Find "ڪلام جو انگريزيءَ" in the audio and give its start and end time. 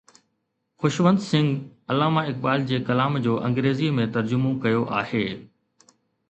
2.87-3.91